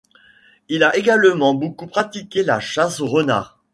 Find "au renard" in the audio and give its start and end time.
3.01-3.59